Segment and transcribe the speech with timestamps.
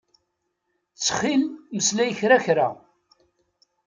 [0.93, 1.41] Ttxil
[1.73, 2.67] mmeslay kra kra.